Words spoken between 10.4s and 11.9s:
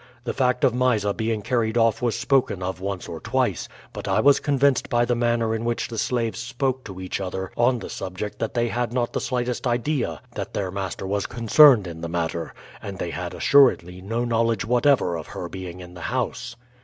their master was concerned